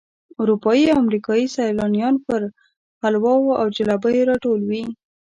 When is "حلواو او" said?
3.01-3.65